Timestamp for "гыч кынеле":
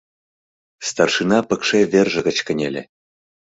2.27-2.83